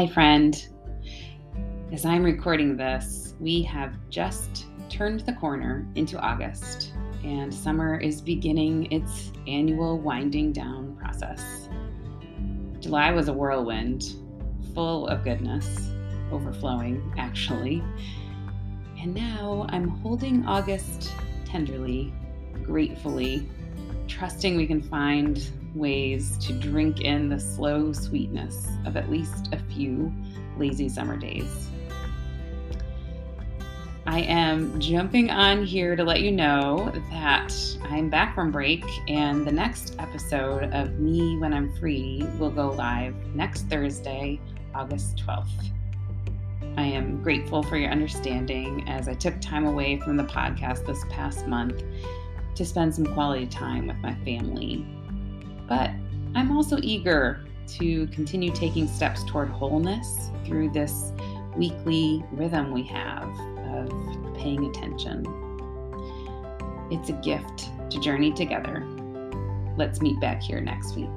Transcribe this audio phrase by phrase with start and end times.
[0.00, 0.66] Hi, friend.
[1.92, 8.22] As I'm recording this, we have just turned the corner into August, and summer is
[8.22, 11.68] beginning its annual winding down process.
[12.78, 14.14] July was a whirlwind,
[14.72, 15.90] full of goodness,
[16.32, 17.84] overflowing, actually.
[18.98, 21.12] And now I'm holding August
[21.44, 22.10] tenderly,
[22.64, 23.46] gratefully,
[24.10, 29.58] trusting we can find ways to drink in the slow sweetness of at least a
[29.58, 30.12] few
[30.58, 31.68] lazy summer days.
[34.06, 37.54] I am jumping on here to let you know that
[37.84, 42.70] I'm back from break, and the next episode of Me When I'm Free will go
[42.70, 44.40] live next Thursday,
[44.74, 45.70] August 12th.
[46.76, 51.04] I am grateful for your understanding as I took time away from the podcast this
[51.10, 51.82] past month
[52.54, 54.86] to spend some quality time with my family.
[55.68, 55.90] But
[56.34, 57.44] I'm also eager
[57.78, 61.12] to continue taking steps toward wholeness through this
[61.56, 63.28] weekly rhythm we have
[63.74, 65.24] of paying attention.
[66.90, 68.84] It's a gift to journey together.
[69.76, 71.08] Let's meet back here next week.